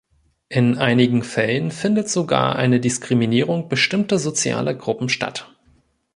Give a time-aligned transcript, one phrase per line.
[0.49, 5.55] In einigen Fällen findet sogar eine Diskriminierung bestimmter sozialer Gruppen statt.